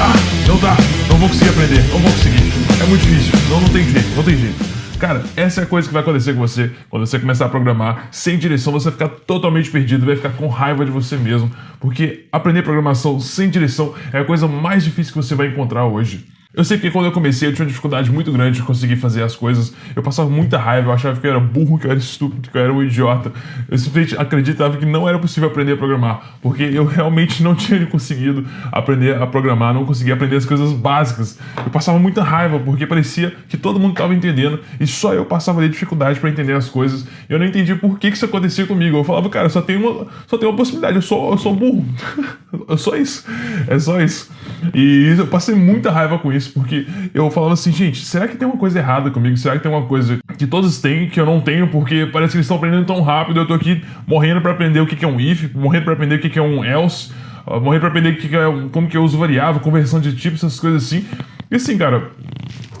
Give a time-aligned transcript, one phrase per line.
[0.00, 0.12] Ah,
[0.46, 0.76] não dá,
[1.08, 2.52] não vou conseguir aprender, não vou conseguir.
[2.80, 4.64] É muito difícil, não, não tem jeito, não tem jeito.
[4.96, 8.06] Cara, essa é a coisa que vai acontecer com você quando você começar a programar
[8.12, 11.50] sem direção, você vai ficar totalmente perdido, vai ficar com raiva de você mesmo,
[11.80, 16.26] porque aprender programação sem direção é a coisa mais difícil que você vai encontrar hoje.
[16.58, 19.22] Eu sei que quando eu comecei eu tinha uma dificuldade muito grande de conseguir fazer
[19.22, 19.72] as coisas.
[19.94, 22.58] Eu passava muita raiva, eu achava que eu era burro, que eu era estúpido, que
[22.58, 23.30] eu era um idiota.
[23.70, 27.86] Eu simplesmente acreditava que não era possível aprender a programar, porque eu realmente não tinha
[27.86, 31.38] conseguido aprender a programar, não conseguia aprender as coisas básicas.
[31.64, 35.60] Eu passava muita raiva, porque parecia que todo mundo estava entendendo e só eu passava
[35.60, 37.06] de dificuldade para entender as coisas.
[37.28, 38.96] Eu não entendia por que, que isso acontecia comigo.
[38.96, 41.86] Eu falava, cara, só tem uma, só tem uma possibilidade, eu sou, eu sou burro.
[42.68, 43.24] é só isso.
[43.68, 44.28] É só isso.
[44.74, 48.36] E eu passei muita raiva com isso isso, porque eu falava assim, gente, será que
[48.36, 49.36] tem uma coisa errada comigo?
[49.36, 51.68] Será que tem uma coisa que todos têm que eu não tenho?
[51.68, 54.86] Porque parece que eles estão aprendendo tão rápido, eu tô aqui morrendo para aprender o
[54.86, 57.12] que é um if, morrendo para aprender o que é um else,
[57.46, 60.84] morrendo para aprender que é, como que eu uso variável, conversão de tipos, essas coisas
[60.84, 61.04] assim.
[61.50, 62.10] E assim, cara,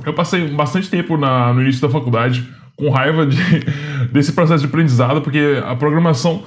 [0.04, 2.46] eu passei bastante tempo na, no início da faculdade
[2.76, 3.38] com raiva de,
[4.12, 6.44] desse processo de aprendizado, porque a programação,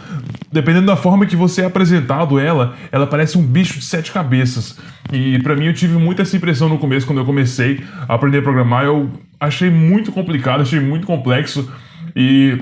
[0.52, 4.77] dependendo da forma que você é apresentado ela, ela parece um bicho de sete cabeças.
[5.11, 8.39] E para mim eu tive muita essa impressão no começo, quando eu comecei a aprender
[8.39, 11.71] a programar, eu achei muito complicado, achei muito complexo
[12.16, 12.58] e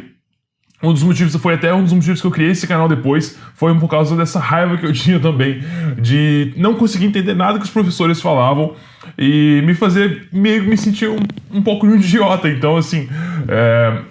[0.82, 3.78] um dos motivos, foi até um dos motivos que eu criei esse canal depois, foi
[3.78, 5.62] por causa dessa raiva que eu tinha também,
[6.02, 8.76] de não conseguir entender nada que os professores falavam
[9.18, 11.20] e me fazer meio me sentir um,
[11.52, 12.48] um pouco um idiota.
[12.50, 13.10] Então, assim,
[13.48, 14.02] é,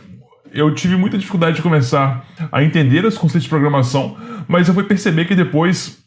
[0.53, 4.85] eu tive muita dificuldade de começar a entender os conceitos de programação, mas eu fui
[4.85, 5.99] perceber que depois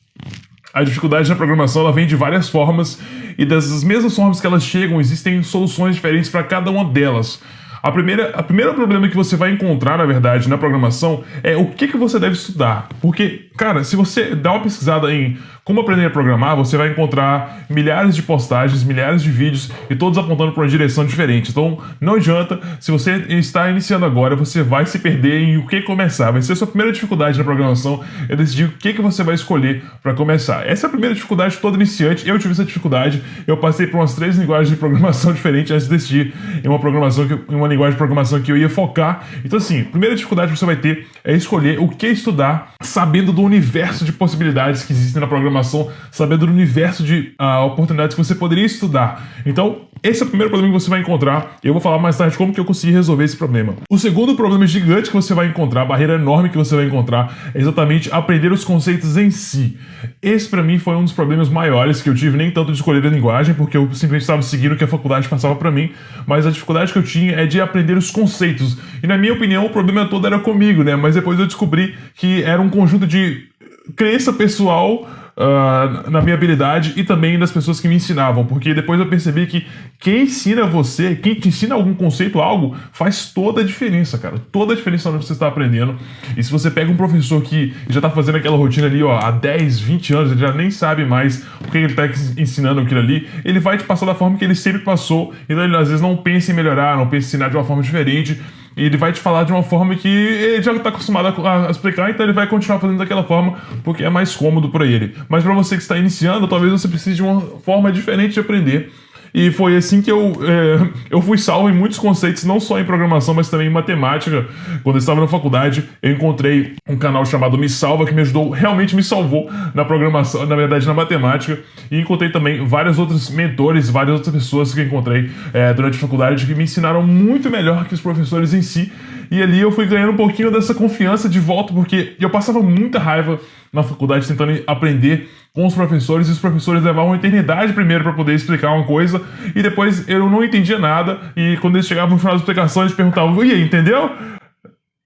[0.74, 3.00] a dificuldade na programação ela vem de várias formas
[3.38, 7.42] e das mesmas formas que elas chegam, existem soluções diferentes para cada uma delas.
[7.84, 11.66] A primeira, a primeiro problema que você vai encontrar, na verdade, na programação é o
[11.66, 12.88] que, que você deve estudar.
[13.02, 17.66] Porque, cara, se você dá uma pesquisada em como aprender a programar, você vai encontrar
[17.70, 21.52] milhares de postagens, milhares de vídeos e todos apontando para uma direção diferente.
[21.52, 25.82] Então, não adianta, se você está iniciando agora, você vai se perder em o que
[25.82, 26.32] começar.
[26.32, 29.36] Vai ser a sua primeira dificuldade na programação, é decidir o que, que você vai
[29.36, 30.68] escolher para começar.
[30.68, 32.28] Essa é a primeira dificuldade de todo iniciante.
[32.28, 35.92] Eu tive essa dificuldade, eu passei por umas três linguagens de programação diferentes antes de
[35.92, 36.34] decidir
[36.64, 39.28] em uma programação, em uma linguagem de programação que eu ia focar.
[39.46, 43.32] Então, assim, a primeira dificuldade que você vai ter é escolher o que estudar, sabendo
[43.32, 48.16] do universo de possibilidades que existem na programação programação, sabendo do universo de uh, oportunidades
[48.16, 49.22] que você poderia estudar.
[49.46, 51.58] Então, esse é o primeiro problema que você vai encontrar.
[51.64, 53.76] Eu vou falar mais tarde como que eu consegui resolver esse problema.
[53.90, 57.52] O segundo problema gigante que você vai encontrar, a barreira enorme que você vai encontrar,
[57.54, 59.78] é exatamente aprender os conceitos em si.
[60.22, 63.06] Esse para mim foi um dos problemas maiores que eu tive, nem tanto de escolher
[63.06, 65.92] a linguagem, porque eu simplesmente estava seguindo o que a faculdade passava para mim,
[66.26, 68.78] mas a dificuldade que eu tinha é de aprender os conceitos.
[69.04, 70.96] E na minha opinião, o problema todo era comigo, né?
[70.96, 73.52] Mas depois eu descobri que era um conjunto de
[73.96, 75.08] crença pessoal
[75.42, 79.48] uh, na minha habilidade e também das pessoas que me ensinavam, porque depois eu percebi
[79.48, 79.66] que
[80.00, 84.36] quem ensina você, quem te ensina algum conceito, algo, faz toda a diferença, cara.
[84.52, 85.96] Toda a diferença onde você está aprendendo.
[86.38, 89.32] E se você pega um professor que já está fazendo aquela rotina ali ó, há
[89.32, 92.06] 10, 20 anos, ele já nem sabe mais o que ele está
[92.38, 95.76] ensinando aquilo ali, ele vai te passar da forma que ele sempre passou, então ele
[95.76, 98.40] às vezes não pensa em melhorar, não pensa em ensinar de uma forma diferente.
[98.76, 101.72] E ele vai te falar de uma forma que ele já está acostumado a, a,
[101.72, 105.16] explicar, então ele vai continuar fazendo daquela forma porque é mais cômodo para ele.
[105.28, 108.92] Mas para você que está iniciando, talvez você precise de uma forma diferente de aprender.
[109.34, 112.84] E foi assim que eu, é, eu fui salvo em muitos conceitos, não só em
[112.84, 114.46] programação, mas também em matemática.
[114.84, 118.50] Quando eu estava na faculdade, eu encontrei um canal chamado Me Salva, que me ajudou,
[118.50, 121.60] realmente me salvou na programação, na verdade na matemática.
[121.90, 126.46] E encontrei também vários outros mentores, várias outras pessoas que encontrei é, durante a faculdade
[126.46, 128.92] que me ensinaram muito melhor que os professores em si.
[129.30, 133.00] E ali eu fui ganhando um pouquinho dessa confiança de volta, porque eu passava muita
[133.00, 133.40] raiva
[133.72, 138.14] na faculdade tentando aprender com os professores e os professores levavam uma eternidade primeiro para
[138.14, 139.22] poder explicar uma coisa
[139.56, 142.94] e depois eu não entendia nada e quando eles chegavam no final da explicação eles
[142.94, 144.12] perguntavam, e aí, entendeu?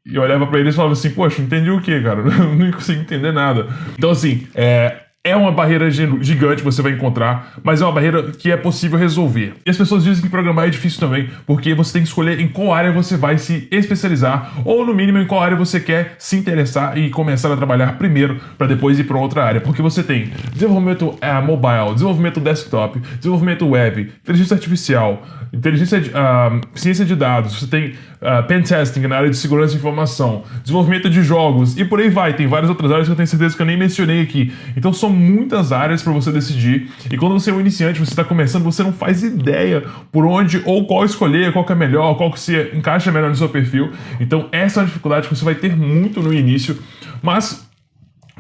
[0.06, 2.22] E eu olhava para eles e falava assim, poxa, entendi o que, cara?
[2.56, 3.68] não consegui entender nada.
[3.98, 8.32] Então, assim, é, é uma barreira gigante que você vai encontrar, mas é uma barreira
[8.32, 9.56] que é possível resolver.
[9.66, 12.48] E as pessoas dizem que programar é difícil também, porque você tem que escolher em
[12.48, 16.38] qual área você vai se especializar, ou no mínimo em qual área você quer se
[16.38, 19.60] interessar e começar a trabalhar primeiro, para depois ir para outra área.
[19.60, 27.04] Porque você tem desenvolvimento é, mobile, desenvolvimento desktop, desenvolvimento web, inteligência artificial, inteligência, uh, ciência
[27.04, 31.24] de dados, você tem uh, pen testing na área de segurança de informação, desenvolvimento de
[31.24, 32.34] jogos e por aí vai.
[32.34, 34.54] Tem várias outras áreas que eu tenho certeza que eu nem mencionei aqui.
[34.76, 36.90] Então são muitas áreas para você decidir.
[37.10, 40.62] E quando você é um iniciante, você está começando, você não faz ideia por onde
[40.66, 43.92] ou qual escolher, qual que é melhor, qual que se encaixa melhor no seu perfil.
[44.20, 46.78] Então essa é uma dificuldade que você vai ter muito no início.
[47.22, 47.66] Mas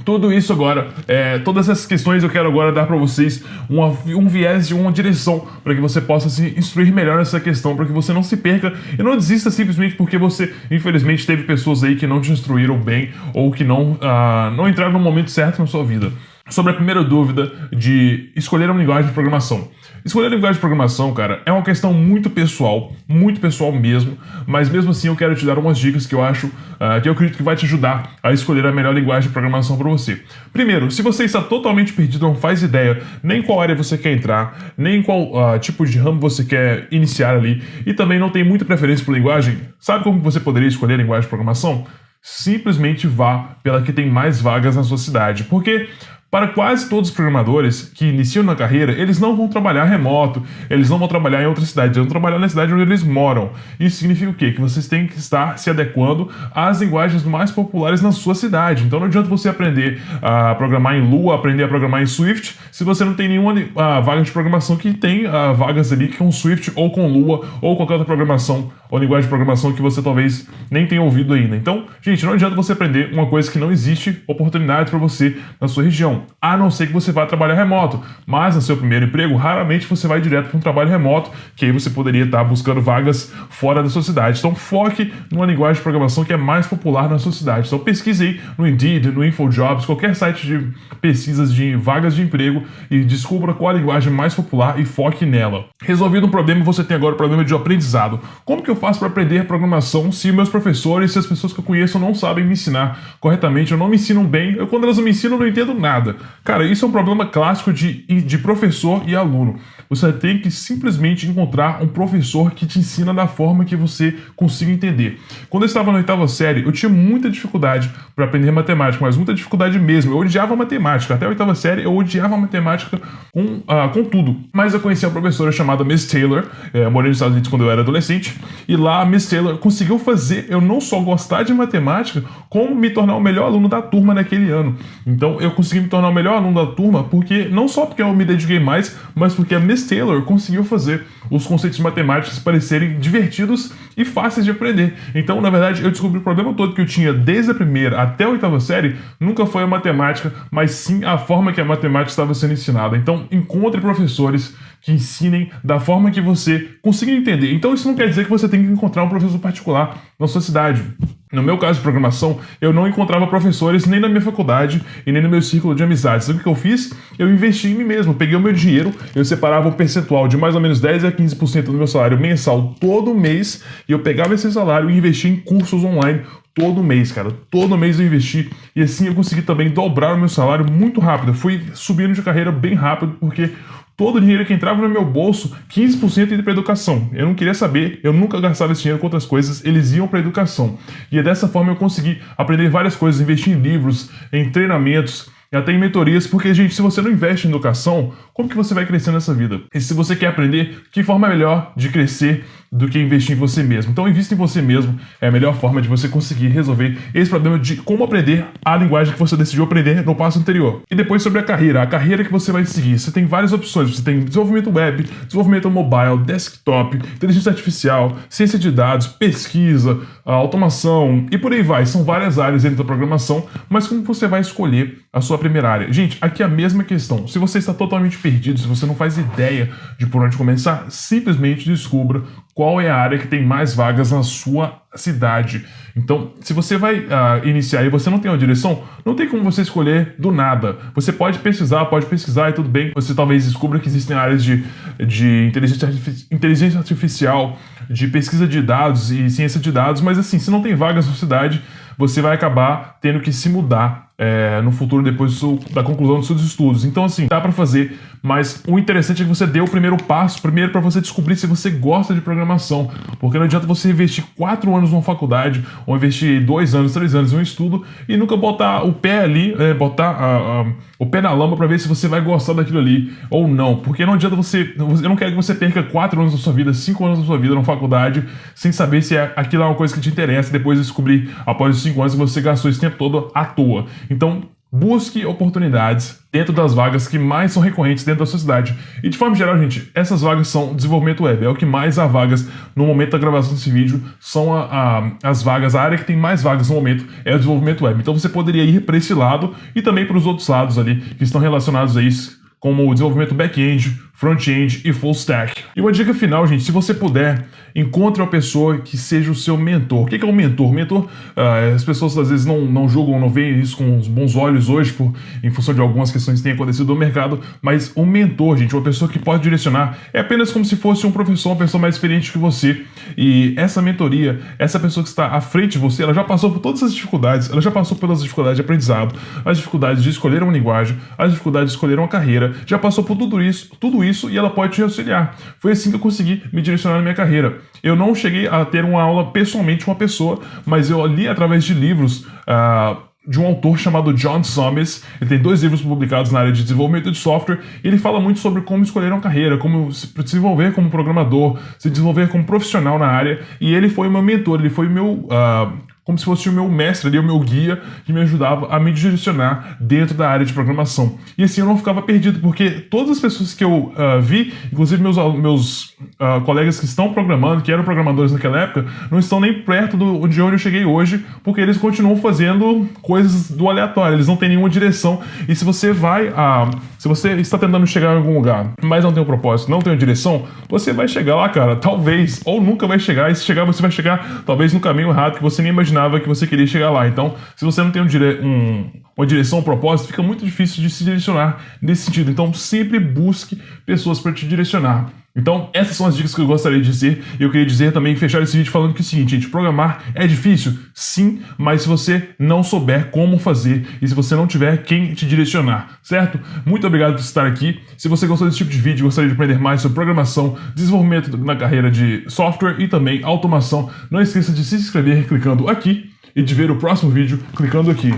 [0.04, 4.28] tudo isso agora, é, todas essas questões eu quero agora dar para vocês uma, um
[4.28, 7.92] viés de uma direção para que você possa se instruir melhor nessa questão, para que
[7.92, 12.06] você não se perca e não desista simplesmente porque você, infelizmente, teve pessoas aí que
[12.06, 15.84] não te instruíram bem ou que não, ah, não entraram no momento certo na sua
[15.84, 16.12] vida
[16.50, 19.70] sobre a primeira dúvida de escolher uma linguagem de programação.
[20.06, 24.16] Escolher a linguagem de programação, cara, é uma questão muito pessoal, muito pessoal mesmo,
[24.46, 27.14] mas mesmo assim eu quero te dar umas dicas que eu acho, uh, que eu
[27.14, 30.22] acredito que vai te ajudar a escolher a melhor linguagem de programação para você.
[30.54, 34.74] Primeiro, se você está totalmente perdido, não faz ideia nem qual área você quer entrar,
[34.78, 38.64] nem qual uh, tipo de ramo você quer iniciar ali, e também não tem muita
[38.64, 41.88] preferência por linguagem, sabe como você poderia escolher a linguagem de programação?
[42.22, 45.90] Simplesmente vá pela que tem mais vagas na sua cidade, porque
[46.36, 50.90] para quase todos os programadores que iniciam na carreira, eles não vão trabalhar remoto, eles
[50.90, 53.52] não vão trabalhar em outra cidade, eles vão trabalhar na cidade onde eles moram.
[53.80, 54.52] Isso significa o quê?
[54.52, 58.84] Que vocês têm que estar se adequando às linguagens mais populares na sua cidade.
[58.84, 62.84] Então não adianta você aprender a programar em Lua, aprender a programar em Swift, se
[62.84, 66.70] você não tem nenhuma uh, vaga de programação que tem uh, vagas ali com Swift
[66.76, 70.86] ou com Lua ou qualquer outra programação ou linguagem de programação que você talvez nem
[70.86, 71.56] tenha ouvido ainda.
[71.56, 75.70] Então, gente, não adianta você aprender uma coisa que não existe oportunidade para você na
[75.70, 78.02] sua região a não ser que você vá trabalhar remoto.
[78.26, 81.72] Mas no seu primeiro emprego, raramente você vai direto para um trabalho remoto, que aí
[81.72, 84.40] você poderia estar buscando vagas fora da sua cidade.
[84.40, 87.68] Então foque numa linguagem de programação que é mais popular na sua cidade.
[87.68, 90.68] Então pesquise aí no Indeed, no InfoJobs, qualquer site de
[91.02, 95.66] pesquisas de vagas de emprego e descubra qual a linguagem mais popular e foque nela.
[95.84, 98.20] Resolvido um problema, você tem agora o problema de aprendizado.
[98.44, 101.64] Como que eu faço para aprender programação se meus professores, se as pessoas que eu
[101.64, 105.12] conheço não sabem me ensinar corretamente, ou não me ensinam bem, eu quando elas me
[105.12, 106.15] ensinam eu não entendo nada.
[106.44, 109.60] Cara, isso é um problema clássico de, de professor e aluno.
[109.90, 114.72] Você tem que simplesmente encontrar um professor que te ensina da forma que você consiga
[114.72, 115.20] entender.
[115.50, 119.34] Quando eu estava na oitava série, eu tinha muita dificuldade para aprender matemática, mas muita
[119.34, 120.14] dificuldade mesmo.
[120.14, 121.14] Eu odiava matemática.
[121.14, 123.00] Até a oitava série, eu odiava matemática
[123.32, 124.38] com, uh, com tudo.
[124.54, 127.72] Mas eu conheci uma professora chamada Miss Taylor, é, morei nos Estados Unidos quando eu
[127.72, 128.36] era adolescente,
[128.68, 132.90] e lá a Miss Taylor conseguiu fazer eu não só gostar de matemática, como me
[132.90, 134.76] tornar o melhor aluno da turma naquele ano.
[135.06, 138.14] Então eu consegui me tornar o melhor aluno da turma porque não só porque eu
[138.14, 143.72] me dediquei mais, mas porque a Miss Taylor conseguiu fazer os conceitos matemáticos parecerem divertidos
[143.96, 144.94] e fáceis de aprender.
[145.14, 148.26] Então, na verdade, eu descobri o problema todo que eu tinha desde a primeira até
[148.26, 152.34] a oitava série nunca foi a matemática, mas sim a forma que a matemática estava
[152.34, 152.98] sendo ensinada.
[152.98, 157.54] Então, encontre professores que ensinem da forma que você consiga entender.
[157.54, 160.42] Então, isso não quer dizer que você tem que encontrar um professor particular na sua
[160.42, 160.84] cidade.
[161.32, 165.22] No meu caso de programação, eu não encontrava professores nem na minha faculdade e nem
[165.22, 166.30] no meu círculo de amizades.
[166.30, 166.94] O que eu fiz?
[167.18, 168.14] Eu investi em mim mesmo.
[168.14, 171.64] Peguei o meu dinheiro, eu separava um percentual de mais ou menos 10 a 15%
[171.64, 175.84] do meu salário mensal todo mês e eu pegava esse salário e investia em cursos
[175.84, 176.22] online
[176.54, 177.32] todo mês, cara.
[177.52, 181.32] Todo mês eu investi e assim eu consegui também dobrar o meu salário muito rápido.
[181.32, 183.52] Eu fui subindo de carreira bem rápido porque
[183.98, 187.10] todo o dinheiro que entrava no meu bolso, 15% ia para educação.
[187.14, 190.20] Eu não queria saber, eu nunca gastava esse dinheiro com outras coisas, eles iam para
[190.20, 190.78] educação.
[191.12, 195.56] E é dessa forma eu consegui aprender várias coisas, investir em livros, em treinamentos, e
[195.56, 198.86] até em mentorias, porque, gente, se você não investe em educação, como que você vai
[198.86, 199.62] crescer nessa vida?
[199.74, 202.44] E se você quer aprender, que forma melhor de crescer
[202.76, 203.92] do que investir em você mesmo?
[203.92, 207.58] Então, invista em você mesmo, é a melhor forma de você conseguir resolver esse problema
[207.58, 210.82] de como aprender a linguagem que você decidiu aprender no passo anterior.
[210.92, 213.00] E depois sobre a carreira, a carreira que você vai seguir.
[213.00, 218.70] Você tem várias opções, você tem desenvolvimento web, desenvolvimento mobile, desktop, inteligência artificial, ciência de
[218.72, 221.86] dados, pesquisa, automação e por aí vai.
[221.86, 225.94] São várias áreas dentro da programação, mas como você vai escolher a sua primeira área?
[225.94, 227.28] Gente, aqui é a mesma questão.
[227.28, 231.70] Se você está totalmente perdido, se você não faz ideia de por onde começar, simplesmente
[231.70, 232.24] descubra
[232.56, 235.66] qual é a área que tem mais vagas na sua cidade.
[235.94, 239.44] Então, se você vai uh, iniciar e você não tem uma direção, não tem como
[239.44, 240.78] você escolher do nada.
[240.96, 242.94] Você pode pesquisar, pode pesquisar e tudo bem.
[242.96, 244.64] Você talvez descubra que existem áreas de,
[245.06, 245.90] de inteligência,
[246.32, 247.60] inteligência artificial,
[247.90, 251.12] de pesquisa de dados e ciência de dados, mas assim, se não tem vagas na
[251.12, 251.62] sua cidade,
[251.98, 256.28] você vai acabar tendo que se mudar é, no futuro depois do, da conclusão dos
[256.28, 256.86] seus estudos.
[256.86, 260.42] Então, assim, dá para fazer, mas o interessante é que você dê o primeiro passo,
[260.42, 264.74] primeiro para você descobrir se você gosta de programação, porque não adianta você investir quatro
[264.76, 268.84] anos numa faculdade ou investir dois anos, três anos em um estudo e nunca botar
[268.84, 270.66] o pé ali, é, botar a, a,
[270.98, 274.06] o pé na lama para ver se você vai gostar daquilo ali ou não, porque
[274.06, 277.06] não adianta você, eu não quero que você perca quatro anos da sua vida, cinco
[277.06, 278.24] anos da sua vida na faculdade
[278.56, 281.76] sem saber se é, aquilo é uma coisa que te interessa e depois descobrir após
[281.76, 283.86] os cinco anos que você gastou esse tempo todo à toa.
[284.10, 284.44] Então,
[284.76, 288.76] busque oportunidades dentro das vagas que mais são recorrentes dentro da sociedade.
[289.02, 291.46] E de forma geral, gente, essas vagas são desenvolvimento web.
[291.46, 294.04] É o que mais há vagas no momento da gravação desse vídeo.
[294.20, 297.38] São a, a, as vagas, a área que tem mais vagas no momento é o
[297.38, 298.02] desenvolvimento web.
[298.02, 301.24] Então você poderia ir para esse lado e também para os outros lados ali que
[301.24, 305.62] estão relacionados a isso, como o desenvolvimento back-end, front-end e full stack.
[305.76, 307.46] E uma dica final, gente, se você puder,
[307.76, 310.04] encontre uma pessoa que seja o seu mentor.
[310.04, 310.72] O que é um mentor?
[310.72, 314.38] Mentor, uh, as pessoas às vezes não, não julgam, não veem isso com os bons
[314.38, 318.06] olhos hoje, por, em função de algumas questões que têm acontecido no mercado, mas um
[318.06, 321.58] mentor, gente, uma pessoa que pode direcionar, é apenas como se fosse um professor, uma
[321.58, 322.82] pessoa mais experiente que você.
[323.18, 326.60] E essa mentoria, essa pessoa que está à frente de você, ela já passou por
[326.60, 330.54] todas as dificuldades, ela já passou pelas dificuldades de aprendizado, as dificuldades de escolher uma
[330.54, 334.38] linguagem, as dificuldades de escolher uma carreira, já passou por tudo isso, tudo isso e
[334.38, 335.36] ela pode te auxiliar.
[335.60, 337.60] Foi assim que eu consegui me direcionar na minha carreira.
[337.82, 341.64] Eu não cheguei a ter uma aula pessoalmente com uma pessoa, mas eu li através
[341.64, 342.26] de livros.
[342.48, 345.04] Uh, de um autor chamado John Summers.
[345.20, 347.60] Ele tem dois livros publicados na área de desenvolvimento de software.
[347.84, 351.90] E ele fala muito sobre como escolher uma carreira, como se desenvolver como programador, se
[351.90, 353.42] desenvolver como profissional na área.
[353.60, 355.74] E ele foi meu mentor, ele foi meu uh,
[356.06, 358.92] como se fosse o meu mestre ali, o meu guia, que me ajudava a me
[358.94, 361.18] direcionar dentro da área de programação.
[361.36, 365.02] E assim eu não ficava perdido, porque todas as pessoas que eu uh, vi, inclusive
[365.02, 365.84] meus, meus
[366.20, 370.28] uh, colegas que estão programando, que eram programadores naquela época, não estão nem perto do,
[370.28, 374.50] de onde eu cheguei hoje, porque eles continuam fazendo coisas do aleatório, eles não têm
[374.50, 375.20] nenhuma direção.
[375.50, 376.70] E se você vai a.
[377.00, 379.92] Se você está tentando chegar em algum lugar, mas não tem um propósito, não tem
[379.94, 383.64] uma direção, você vai chegar lá, cara, talvez, ou nunca vai chegar, e se chegar,
[383.64, 386.68] você vai chegar talvez no caminho errado que você nem imaginava imaginava que você queria
[386.68, 387.08] chegar lá.
[387.08, 390.84] Então, se você não tem um dire um, uma direção, um propósito, fica muito difícil
[390.84, 392.30] de se direcionar nesse sentido.
[392.30, 395.10] Então, sempre busque pessoas para te direcionar.
[395.36, 397.22] Então, essas são as dicas que eu gostaria de dizer.
[397.40, 400.04] E eu queria dizer também, fechar esse vídeo falando que é o seguinte, gente, programar
[400.14, 400.74] é difícil?
[400.94, 405.26] Sim, mas se você não souber como fazer e se você não tiver quem te
[405.26, 406.40] direcionar, certo?
[406.66, 407.80] Muito obrigado por estar aqui.
[407.98, 411.56] Se você gostou desse tipo de vídeo, gostaria de aprender mais sobre programação, desenvolvimento na
[411.56, 416.54] carreira de software e também automação, não esqueça de se inscrever clicando aqui e de
[416.54, 418.14] ver o próximo vídeo clicando aqui.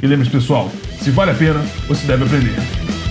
[0.00, 3.01] E lembre-se, pessoal, se vale a pena, você deve aprender.